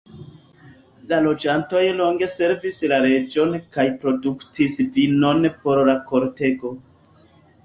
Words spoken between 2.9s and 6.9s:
la reĝon kaj produktis vinon por la kortego.